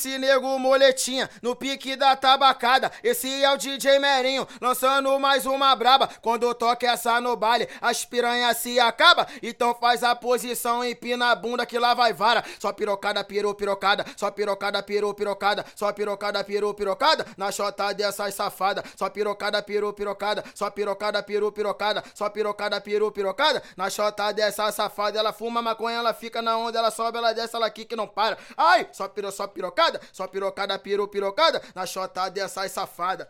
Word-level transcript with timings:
MC 0.00 0.18
Nego 0.18 0.58
Moletinha, 0.58 1.28
no 1.42 1.54
pique 1.54 1.94
da 1.94 2.16
tabacada. 2.16 2.90
Esse 3.02 3.42
é 3.44 3.52
o 3.52 3.58
DJ 3.58 3.98
Merinho, 3.98 4.48
lançando 4.60 5.18
mais 5.18 5.44
uma 5.44 5.74
braba. 5.76 6.08
Quando 6.22 6.52
toca 6.54 6.86
essa 6.86 7.20
no 7.20 7.36
baile, 7.36 7.68
as 7.82 8.04
piranhas 8.04 8.56
se 8.56 8.80
acaba. 8.80 9.26
Então 9.42 9.74
faz 9.74 10.02
a 10.02 10.14
posição, 10.14 10.82
empina 10.82 11.30
a 11.30 11.34
bunda 11.34 11.66
que 11.66 11.78
lá 11.78 11.92
vai 11.92 12.14
vara. 12.14 12.42
Só 12.58 12.72
pirocada, 12.72 13.22
pirou, 13.22 13.54
pirocada. 13.54 14.06
Só 14.16 14.30
pirocada, 14.30 14.82
pirou, 14.82 15.12
pirocada. 15.12 15.66
Só 15.76 15.92
pirocada, 15.92 16.42
pirou, 16.44 16.72
pirocada. 16.72 17.26
Na 17.36 17.52
chota 17.52 17.92
dessas 17.92 18.34
safada. 18.34 18.82
Só 18.96 19.10
pirocada, 19.10 19.62
pirou, 19.62 19.92
pirocada. 19.92 20.42
Só 20.54 20.70
pirocada, 20.70 21.22
pirou, 21.22 21.52
pirocada. 21.52 22.02
Só 22.14 22.30
pirocada, 22.30 22.80
pirou, 22.80 23.12
pirocada. 23.12 23.62
Na 23.76 23.90
chota 23.90 24.32
dessa 24.32 24.72
safada, 24.72 25.18
ela 25.18 25.32
fuma 25.32 25.60
maconha, 25.60 25.98
ela 25.98 26.14
fica 26.14 26.40
na 26.40 26.56
onda, 26.56 26.78
ela 26.78 26.90
sobe, 26.90 27.18
ela 27.18 27.32
desce, 27.32 27.54
ela 27.54 27.66
aqui 27.66 27.84
que 27.84 27.96
não 27.96 28.06
para. 28.06 28.38
Ai, 28.56 28.88
só 28.92 29.08
pirou, 29.08 29.30
só 29.30 29.46
pirocada. 29.46 29.89
Só 30.12 30.26
pirocada, 30.26 30.78
pirou, 30.78 31.08
pirocada. 31.08 31.62
Na 31.74 31.86
chota 31.86 32.28
dessas 32.28 32.70
safada. 32.70 33.26